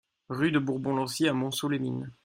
Rue 0.29 0.51
de 0.51 0.57
Bourbon 0.57 0.95
Lancy 0.95 1.27
à 1.27 1.33
Montceau-les-Mines 1.33 2.11